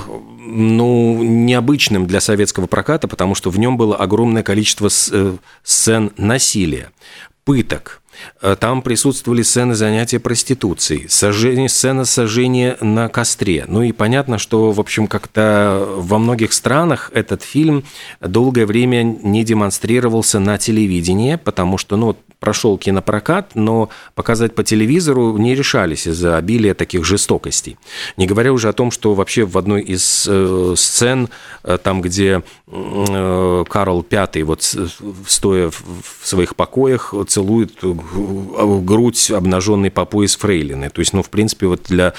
необычным 1.24 2.06
для 2.06 2.20
советского 2.22 2.68
проката, 2.68 3.08
потому 3.08 3.34
что 3.34 3.50
в 3.50 3.58
нем 3.58 3.76
было 3.76 3.96
огромное 3.96 4.44
количество 4.44 4.90
сцен 4.90 6.12
насилия, 6.18 6.92
пыток, 7.44 8.04
Э, 8.07 8.07
там 8.60 8.82
присутствовали 8.82 9.42
сцены 9.42 9.76
занятия 9.76 10.20
проституцией, 10.20 11.08
сожжение, 11.10 11.70
сцена 11.70 12.06
сожжения 12.06 12.78
на 12.82 13.10
костре. 13.10 13.66
Ну 13.68 13.82
и 13.84 13.92
понятно, 13.92 14.38
что, 14.38 14.72
в 14.72 14.80
общем, 14.80 15.08
как-то 15.08 15.88
во 15.98 16.20
многих 16.20 16.54
странах 16.54 17.12
этот 17.14 17.44
фильм 17.44 17.84
долгое 18.22 18.66
время 18.66 19.04
не 19.04 19.44
демонстрировался 19.44 20.40
на 20.40 20.58
телевидении, 20.58 21.36
потому 21.36 21.78
что, 21.78 21.98
ну, 21.98 22.16
прошел 22.40 22.78
кинопрокат, 22.78 23.52
но 23.56 23.90
показать 24.16 24.54
по 24.54 24.64
телевизору 24.64 25.38
не 25.38 25.56
решались 25.56 26.08
из-за 26.08 26.38
обилия 26.38 26.74
таких 26.74 27.04
жестокостей. 27.04 27.78
Не 28.16 28.28
говоря 28.28 28.54
уже 28.54 28.70
о 28.70 28.74
том, 28.74 28.92
что 28.92 29.14
вообще 29.14 29.46
в 29.46 29.58
одной 29.58 29.82
из 29.82 30.28
э, 30.30 30.74
сцен, 30.78 31.30
э, 31.64 31.78
там, 31.82 32.02
где 32.02 32.44
э, 32.68 33.64
Карл 33.68 34.06
V, 34.10 34.44
вот 34.44 34.62
стоя 35.28 35.72
в 35.72 36.28
своих 36.28 36.56
покоях, 36.56 37.14
целует 37.28 37.84
грудь 38.14 39.32
обнаженной 39.32 39.92
по 39.92 40.06
пояс 40.06 40.36
фрейлины. 40.36 40.90
То 40.90 41.00
есть, 41.00 41.14
ну, 41.14 41.24
в 41.24 41.30
принципе, 41.30 41.68
вот 41.68 41.84
для 41.88 42.14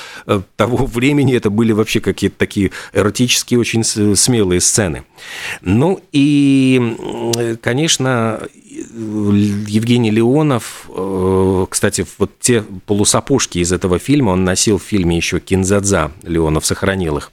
того 0.56 0.86
времени 0.86 1.34
это 1.34 1.50
были 1.50 1.72
вообще 1.72 2.00
какие-то 2.00 2.38
такие 2.38 2.70
эротические, 2.92 3.60
очень 3.60 3.84
смелые 3.84 4.60
сцены. 4.60 5.04
Ну 5.62 6.00
и, 6.12 6.96
конечно, 7.60 8.40
Евгений 8.68 10.10
Леонов, 10.10 10.88
э, 10.88 11.66
кстати, 11.68 12.06
вот 12.18 12.38
те 12.38 12.62
полусапожки 12.86 13.58
из 13.58 13.72
этого 13.72 13.98
фильма, 13.98 14.30
он 14.30 14.44
носил 14.44 14.78
в 14.78 14.82
фильме 14.82 15.16
еще 15.16 15.40
Кинзадза, 15.40 16.12
Леонов 16.22 16.64
сохранил 16.66 17.18
их. 17.18 17.32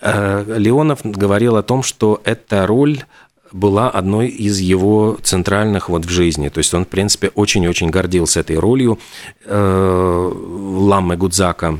Э, 0.00 0.44
Леонов 0.58 1.00
говорил 1.02 1.56
о 1.56 1.62
том, 1.62 1.82
что 1.82 2.20
эта 2.24 2.66
роль 2.66 3.04
была 3.54 3.88
одной 3.88 4.28
из 4.28 4.58
его 4.58 5.16
центральных 5.22 5.88
вот 5.88 6.04
в 6.04 6.10
жизни. 6.10 6.48
То 6.48 6.58
есть 6.58 6.74
он, 6.74 6.84
в 6.84 6.88
принципе, 6.88 7.30
очень-очень 7.34 7.88
гордился 7.88 8.40
этой 8.40 8.58
ролью 8.58 8.98
э, 9.44 10.32
Ламмы 10.34 11.16
Гудзака, 11.16 11.78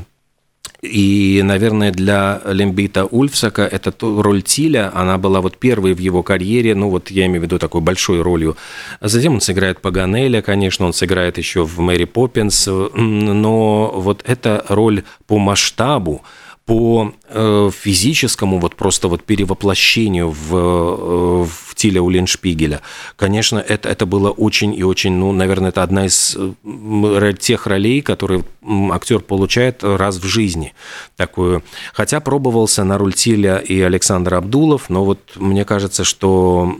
и, 0.81 1.41
наверное, 1.43 1.91
для 1.91 2.41
Лембита 2.45 3.05
Ульфсака 3.05 3.63
эта 3.63 3.93
роль 3.99 4.41
Тиля, 4.43 4.91
она 4.93 5.17
была 5.17 5.41
вот 5.41 5.57
первой 5.57 5.93
в 5.93 5.99
его 5.99 6.21
карьере, 6.21 6.75
ну 6.75 6.89
вот 6.89 7.09
я 7.09 7.25
имею 7.25 7.41
в 7.41 7.43
виду 7.45 7.57
такой 7.57 7.81
большой 7.81 8.21
ролью. 8.21 8.55
Затем 9.01 9.33
он 9.33 9.41
сыграет 9.41 9.81
Паганеля, 9.81 10.41
конечно, 10.41 10.85
он 10.85 10.93
сыграет 10.93 11.37
еще 11.37 11.63
в 11.63 11.79
Мэри 11.79 12.05
Поппинс, 12.05 12.67
но 12.67 13.91
вот 13.95 14.23
эта 14.25 14.63
роль 14.69 15.03
по 15.27 15.39
масштабу, 15.39 16.21
по 16.65 17.13
э, 17.29 17.69
физическому 17.71 18.59
вот 18.59 18.75
просто 18.75 19.07
вот 19.07 19.23
перевоплощению 19.23 20.31
в, 20.31 20.55
э, 20.55 21.45
в 21.45 21.75
Тиля 21.75 22.01
Уллиншпигеля, 22.01 22.81
конечно, 23.15 23.59
это, 23.59 23.87
это 23.87 24.07
было 24.07 24.31
очень 24.31 24.73
и 24.73 24.83
очень, 24.83 25.13
ну, 25.13 25.31
наверное, 25.31 25.69
это 25.69 25.83
одна 25.83 26.07
из 26.07 26.35
э, 26.35 27.33
тех 27.39 27.67
ролей, 27.67 28.01
которые 28.01 28.43
актер 28.91 29.19
получает 29.19 29.83
раз 29.83 30.17
в 30.17 30.25
жизни 30.25 30.73
такую. 31.15 31.63
Хотя 31.93 32.19
пробовался 32.19 32.83
на 32.83 32.97
роль 32.97 33.13
Тиля 33.13 33.57
и 33.57 33.79
Александр 33.81 34.33
Абдулов, 34.33 34.89
но 34.89 35.05
вот 35.05 35.19
мне 35.35 35.65
кажется, 35.65 36.03
что 36.03 36.75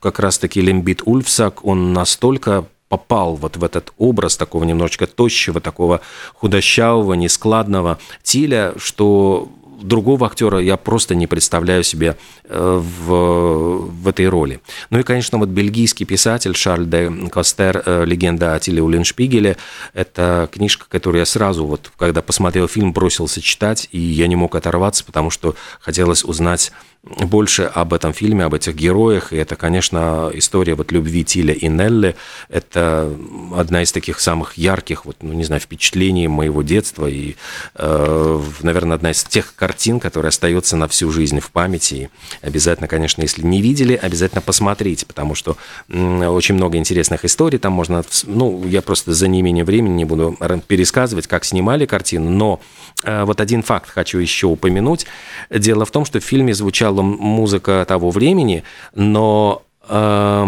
как 0.00 0.20
раз-таки 0.20 0.60
Лембит 0.60 1.02
Ульфсак, 1.04 1.64
он 1.64 1.92
настолько 1.92 2.66
попал 2.96 3.34
вот 3.34 3.56
в 3.56 3.64
этот 3.64 3.92
образ 3.98 4.36
такого 4.36 4.62
немножечко 4.62 5.08
тощего, 5.08 5.60
такого 5.60 6.00
худощавого, 6.34 7.14
нескладного 7.14 7.98
Тиля, 8.22 8.74
что 8.76 9.48
другого 9.82 10.28
актера 10.28 10.60
я 10.60 10.76
просто 10.76 11.16
не 11.16 11.26
представляю 11.26 11.82
себе 11.82 12.16
э, 12.44 12.80
в, 12.80 13.88
в 14.02 14.08
этой 14.08 14.28
роли. 14.28 14.60
Ну 14.90 15.00
и, 15.00 15.02
конечно, 15.02 15.38
вот 15.38 15.48
бельгийский 15.48 16.06
писатель 16.06 16.54
Шарль 16.54 16.86
де 16.86 17.10
Костер 17.32 17.82
э, 17.84 18.04
«Легенда 18.04 18.54
о 18.54 18.60
Тиле 18.60 18.80
Уллиншпигеле»– 18.80 19.56
это 19.92 20.48
книжка, 20.52 20.86
которую 20.88 21.18
я 21.18 21.26
сразу, 21.26 21.66
вот, 21.66 21.90
когда 21.98 22.22
посмотрел 22.22 22.68
фильм, 22.68 22.92
бросился 22.92 23.40
читать, 23.40 23.88
и 23.90 23.98
я 23.98 24.28
не 24.28 24.36
мог 24.36 24.54
оторваться, 24.54 25.04
потому 25.04 25.30
что 25.30 25.56
хотелось 25.80 26.24
узнать 26.24 26.70
больше 27.04 27.64
об 27.64 27.92
этом 27.92 28.12
фильме, 28.12 28.44
об 28.44 28.54
этих 28.54 28.74
героях. 28.74 29.32
И 29.32 29.36
это, 29.36 29.56
конечно, 29.56 30.30
история 30.32 30.74
вот 30.74 30.90
любви 30.90 31.24
Тиля 31.24 31.52
и 31.52 31.68
Нелли. 31.68 32.16
Это 32.48 33.14
одна 33.54 33.82
из 33.82 33.92
таких 33.92 34.20
самых 34.20 34.56
ярких, 34.56 35.04
вот, 35.04 35.16
ну, 35.20 35.34
не 35.34 35.44
знаю, 35.44 35.60
впечатлений 35.60 36.28
моего 36.28 36.62
детства. 36.62 37.06
И, 37.06 37.36
э, 37.74 38.42
наверное, 38.62 38.96
одна 38.96 39.10
из 39.10 39.22
тех 39.24 39.54
картин, 39.54 40.00
которая 40.00 40.30
остается 40.30 40.76
на 40.76 40.88
всю 40.88 41.10
жизнь 41.10 41.40
в 41.40 41.50
памяти. 41.50 41.94
И 41.94 42.08
обязательно, 42.46 42.88
конечно, 42.88 43.20
если 43.20 43.42
не 43.42 43.60
видели, 43.60 43.94
обязательно 43.94 44.40
посмотрите, 44.40 45.04
потому 45.04 45.34
что 45.34 45.56
очень 45.88 46.54
много 46.54 46.78
интересных 46.78 47.24
историй. 47.24 47.58
Там 47.58 47.72
можно, 47.72 48.02
ну, 48.24 48.66
я 48.66 48.80
просто 48.80 49.12
за 49.12 49.28
неимением 49.28 49.66
времени 49.66 49.94
не 49.94 50.04
буду 50.04 50.38
пересказывать, 50.66 51.26
как 51.26 51.44
снимали 51.44 51.84
картину, 51.84 52.30
но 52.30 52.60
э, 53.02 53.24
вот 53.24 53.40
один 53.40 53.62
факт 53.62 53.90
хочу 53.90 54.18
еще 54.18 54.46
упомянуть. 54.46 55.06
Дело 55.50 55.84
в 55.84 55.90
том, 55.90 56.06
что 56.06 56.20
в 56.20 56.24
фильме 56.24 56.54
звучал 56.54 56.93
звучала 56.94 57.02
музыка 57.02 57.84
того 57.86 58.10
времени, 58.10 58.62
но 58.94 59.62
э, 59.88 60.46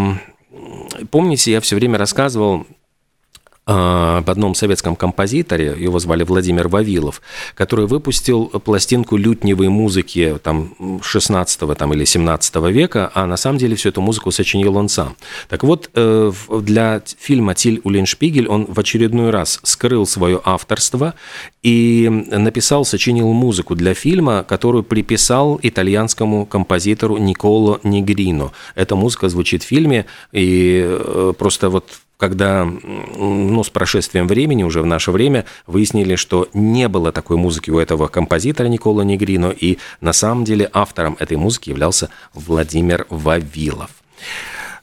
помните, 1.10 1.52
я 1.52 1.60
все 1.60 1.76
время 1.76 1.98
рассказывал 1.98 2.66
об 3.66 4.30
одном 4.30 4.54
советском 4.54 4.94
композиторе, 4.94 5.74
его 5.76 5.98
звали 5.98 6.22
Владимир 6.22 6.68
Вавилов, 6.68 7.20
который 7.54 7.86
выпустил 7.86 8.46
пластинку 8.46 9.16
лютневой 9.16 9.68
музыки 9.68 10.38
там, 10.40 11.00
16 11.02 11.76
там, 11.76 11.92
или 11.92 12.04
17 12.04 12.54
века, 12.70 13.10
а 13.12 13.26
на 13.26 13.36
самом 13.36 13.58
деле 13.58 13.74
всю 13.74 13.88
эту 13.88 14.00
музыку 14.00 14.30
сочинил 14.30 14.76
он 14.76 14.88
сам. 14.88 15.16
Так 15.48 15.64
вот, 15.64 15.90
э, 15.94 16.32
для 16.60 17.02
фильма 17.18 17.56
«Тиль 17.56 17.80
Уллиншпигель» 17.82 18.46
он 18.46 18.66
в 18.66 18.78
очередной 18.78 19.30
раз 19.30 19.58
скрыл 19.64 20.06
свое 20.06 20.40
авторство 20.44 21.14
и 21.64 22.08
написал, 22.08 22.84
сочинил 22.84 23.32
музыку 23.32 23.74
для 23.74 23.94
фильма, 23.94 24.44
которую 24.44 24.84
приписал 24.84 25.58
итальянскому 25.60 26.46
композитору 26.46 27.16
Николо 27.16 27.80
Негрино. 27.82 28.52
Эта 28.76 28.94
музыка 28.94 29.28
звучит 29.28 29.64
в 29.64 29.66
фильме, 29.66 30.06
и 30.30 30.84
э, 30.86 31.32
просто 31.36 31.68
вот 31.68 31.90
когда 32.16 32.64
ну, 32.64 33.62
с 33.62 33.70
прошествием 33.70 34.26
времени, 34.26 34.62
уже 34.62 34.82
в 34.82 34.86
наше 34.86 35.10
время, 35.10 35.44
выяснили, 35.66 36.16
что 36.16 36.48
не 36.54 36.88
было 36.88 37.12
такой 37.12 37.36
музыки 37.36 37.70
у 37.70 37.78
этого 37.78 38.08
композитора 38.08 38.68
Никола 38.68 39.02
Негрино, 39.02 39.50
и 39.50 39.78
на 40.00 40.12
самом 40.12 40.44
деле 40.44 40.70
автором 40.72 41.16
этой 41.18 41.36
музыки 41.36 41.70
являлся 41.70 42.08
Владимир 42.34 43.06
Вавилов. 43.10 43.90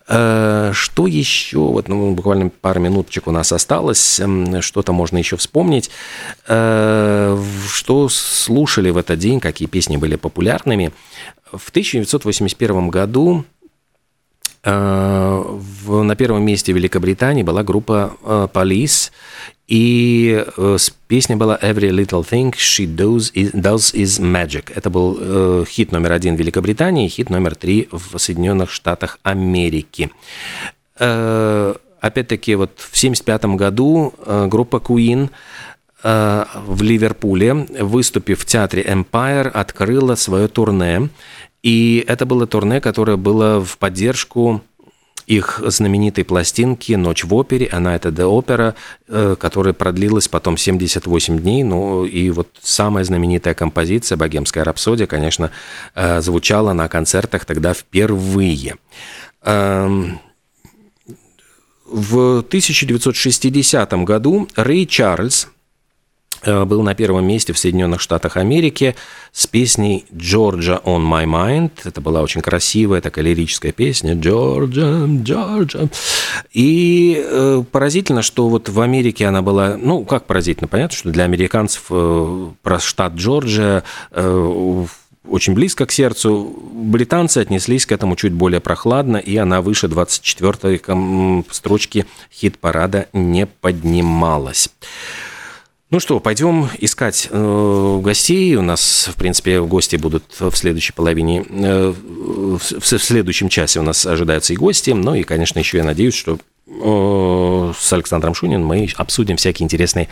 Э, 0.08 0.72
что 0.74 1.08
еще? 1.08 1.60
Вот, 1.60 1.88
ну, 1.88 2.13
буквально 2.13 2.50
пару 2.50 2.80
минуточек 2.80 3.28
у 3.28 3.32
нас 3.32 3.52
осталось. 3.52 4.22
Что-то 4.60 4.93
можно 4.93 5.17
еще 5.17 5.38
вспомнить. 5.38 5.89
Э, 6.48 7.41
что 7.69 8.10
слушали 8.10 8.89
в 8.89 8.98
этот 8.98 9.19
день, 9.19 9.39
какие 9.39 9.67
песни 9.67 9.98
были 9.98 10.15
популярными? 10.15 10.91
В 11.52 11.69
1981 11.69 12.89
году 12.89 13.46
на 14.71 16.15
первом 16.15 16.45
месте 16.45 16.71
в 16.71 16.76
Великобритании 16.76 17.43
была 17.43 17.63
группа 17.63 18.13
э, 18.23 18.47
Police, 18.54 19.12
и 19.67 20.43
э, 20.58 20.78
песня 21.08 21.38
была 21.38 21.58
Every 21.62 21.89
Little 21.89 22.23
Thing 22.30 22.54
She 22.54 22.86
Does 22.86 23.32
Is, 23.34 23.52
does 23.54 23.93
is 23.93 24.21
Magic. 24.21 24.71
Это 24.76 24.89
был 24.89 25.17
э, 25.19 25.65
хит 25.67 25.91
номер 25.91 26.12
один 26.12 26.36
в 26.36 26.39
Великобритании, 26.39 27.08
хит 27.08 27.30
номер 27.30 27.56
три 27.56 27.88
в 27.91 28.17
Соединенных 28.17 28.71
Штатах 28.71 29.19
Америки. 29.23 30.12
Э, 30.99 31.76
опять-таки, 32.02 32.56
вот 32.56 32.71
в 32.78 32.89
1975 32.89 33.45
году 33.58 34.13
э, 34.26 34.47
группа 34.47 34.78
Queen 34.78 35.30
в 36.04 36.82
Ливерпуле, 36.82 37.54
выступив 37.80 38.41
в 38.41 38.45
театре 38.45 38.84
Empire, 38.84 39.47
открыла 39.47 40.15
свое 40.15 40.49
турне. 40.49 41.08
И 41.63 42.04
это 42.08 42.26
было 42.26 42.45
турне, 42.45 42.82
которое 42.82 43.17
было 43.17 43.63
в 43.63 43.78
поддержку 43.78 44.62
их 45.26 45.62
знаменитой 45.65 46.26
пластинки 46.26 46.93
«Ночь 46.93 47.23
в 47.23 47.34
опере», 47.34 47.67
она 47.71 47.95
это 47.95 48.10
«The 48.10 48.30
Opera», 48.30 48.76
э, 49.08 49.36
которая 49.39 49.73
продлилась 49.73 50.28
потом 50.28 50.58
78 50.58 51.39
дней, 51.39 51.63
ну 51.63 52.04
и 52.04 52.30
вот 52.30 52.49
самая 52.62 53.06
знаменитая 53.06 53.54
композиция 53.54 54.17
«Богемская 54.17 54.65
рапсодия», 54.65 55.08
конечно, 55.08 55.52
э, 55.95 56.19
звучала 56.19 56.73
на 56.73 56.89
концертах 56.89 57.45
тогда 57.45 57.73
впервые. 57.73 58.76
Эм, 59.43 60.19
в 61.86 62.39
1960 62.39 64.04
году 64.04 64.49
Рэй 64.56 64.86
Чарльз 64.86 65.47
был 66.45 66.82
на 66.84 66.95
первом 66.95 67.25
месте 67.25 67.53
в 67.53 67.58
Соединенных 67.58 68.01
Штатах 68.01 68.38
Америки 68.38 68.95
с 69.32 69.47
песней 69.47 70.06
«Georgia 70.12 70.82
on 70.84 71.01
my 71.01 71.25
mind». 71.25 71.71
Это 71.84 72.01
была 72.01 72.21
очень 72.21 72.41
красивая 72.41 73.01
такая 73.01 73.25
лирическая 73.25 73.71
песня 73.71 74.13
«Georgia, 74.13 75.06
Georgia». 75.23 75.89
И 76.51 77.21
э, 77.23 77.63
поразительно, 77.71 78.21
что 78.21 78.49
вот 78.49 78.69
в 78.69 78.82
Америке 78.82 79.25
она 79.25 79.41
была... 79.41 79.77
Ну, 79.77 80.06
как 80.06 80.25
поразительно? 80.25 80.67
Понятно, 80.67 80.97
что 80.97 81.10
для 81.10 81.23
американцев 81.23 81.86
э, 81.89 82.47
про 82.62 82.79
штат 82.79 83.13
Джорджия 83.13 83.84
э, 84.12 84.86
очень 85.27 85.53
близко 85.53 85.86
к 85.86 85.91
сердцу. 85.91 86.53
Британцы 86.73 87.39
отнеслись 87.39 87.86
к 87.86 87.91
этому 87.91 88.15
чуть 88.15 88.34
более 88.34 88.60
прохладно, 88.60 89.17
и 89.17 89.38
она 89.38 89.62
выше 89.62 89.88
24-й 89.88 91.43
строчки 91.51 92.06
хит-парада 92.32 93.08
не 93.13 93.45
поднималась. 93.45 94.69
Ну 95.93 95.99
что, 95.99 96.19
пойдем 96.19 96.69
искать 96.79 97.27
э, 97.29 97.99
гостей. 98.01 98.56
У 98.56 98.63
нас, 98.63 99.12
в 99.13 99.15
принципе, 99.15 99.62
гости 99.62 99.95
будут 99.95 100.23
в 100.39 100.56
следующей 100.56 100.91
половине, 100.91 101.45
э, 101.47 101.93
в, 101.93 102.58
в 102.58 102.84
следующем 102.84 103.47
часе 103.47 103.79
у 103.79 103.84
нас 103.84 104.03
ожидаются 104.03 104.53
и 104.53 104.56
гости. 104.56 104.89
Ну 104.89 105.13
и, 105.13 105.21
конечно, 105.21 105.60
еще 105.60 105.77
я 105.77 105.84
надеюсь, 105.84 106.15
что 106.15 106.39
э, 106.67 107.73
с 107.77 107.93
Александром 107.93 108.34
Шуниным 108.34 108.65
мы 108.65 108.89
обсудим 108.97 109.38
всякие 109.38 109.65
интересные 109.65 110.10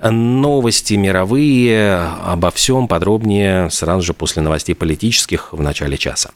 новости 0.00 0.94
мировые, 0.94 1.96
обо 2.24 2.52
всем 2.52 2.86
подробнее 2.86 3.68
сразу 3.70 4.02
же 4.02 4.14
после 4.14 4.42
новостей 4.42 4.76
политических 4.76 5.52
в 5.52 5.60
начале 5.60 5.98
часа. 5.98 6.30